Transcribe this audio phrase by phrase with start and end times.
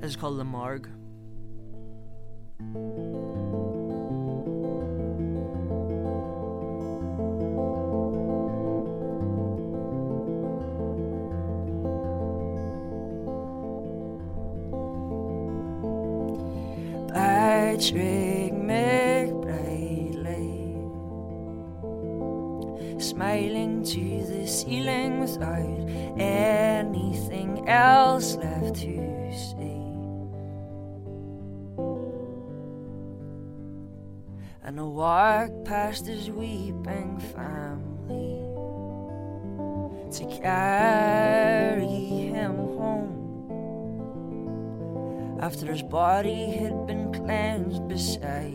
[0.00, 0.88] It's called La Morgue.
[17.12, 20.18] Patrick McBride
[23.02, 25.88] smiling to the ceiling without
[26.18, 29.77] anything else left to say.
[34.68, 38.44] And I walk past his weeping family
[40.12, 43.48] to carry him home.
[45.40, 48.52] After his body had been cleansed beside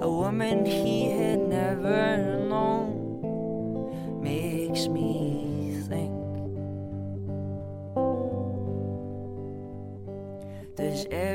[0.00, 5.25] a woman he had never known makes me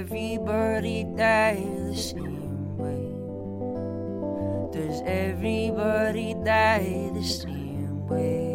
[0.02, 3.06] everybody die the same way
[4.74, 8.52] does everybody die the same way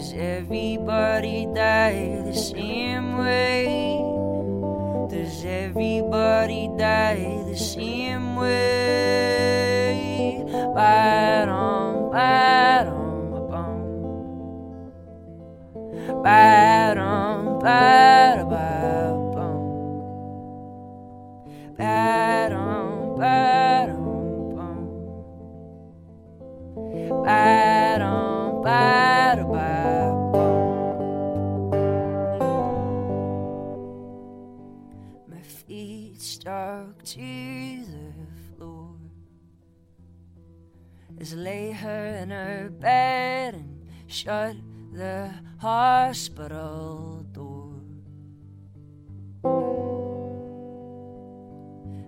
[0.00, 3.98] does everybody die the same way?
[5.10, 10.42] Does everybody die the same way?
[10.74, 13.36] Ba-dum, ba-dum.
[16.24, 17.99] Ba-dum, ba-da-ba-bum.
[36.20, 38.12] Stuck to the
[38.56, 38.94] floor
[41.18, 44.56] as I lay her in her bed and shut
[44.92, 47.72] the hospital door.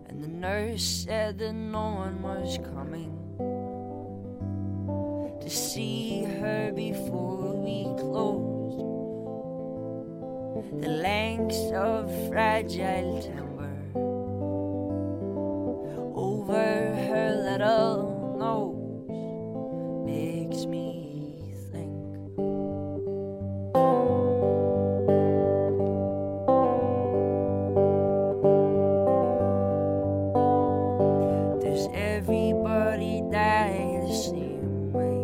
[0.09, 3.17] And the nurse said that no one was coming
[5.41, 8.53] to see her before we closed.
[10.83, 13.52] The lengths of fragile timber
[32.33, 35.21] everybody die the same way?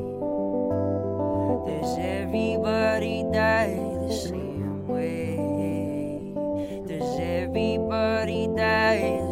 [1.65, 6.35] Does everybody die the same way?
[6.87, 9.28] Does everybody die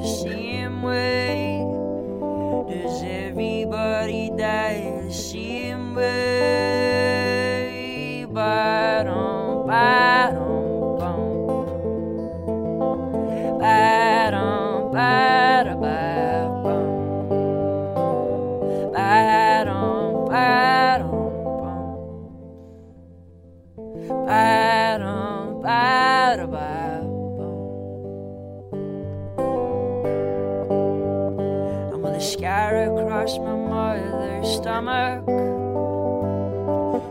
[32.17, 35.23] a scar across my mother's stomach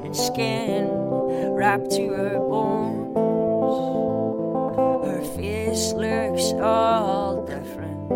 [0.04, 0.90] and skin
[1.54, 3.14] wrapped to her bones,
[5.06, 8.12] her face looks all different.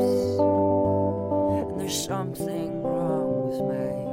[1.70, 4.09] And there's something wrong with my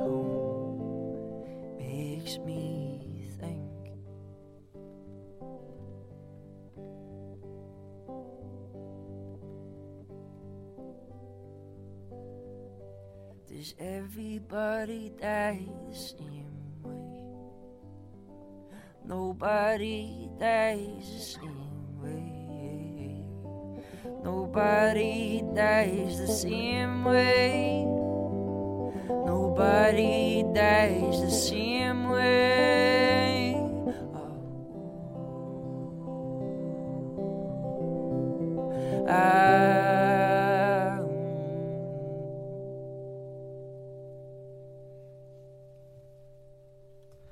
[13.66, 16.54] Does everybody die the same
[16.84, 17.18] way?
[19.04, 23.24] Nobody dies the same way.
[24.22, 27.84] Nobody dies the same way.
[29.08, 32.08] Nobody dies the same